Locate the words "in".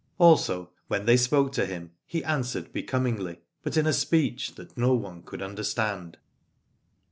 3.77-3.85